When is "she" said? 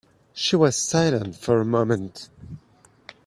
0.33-0.55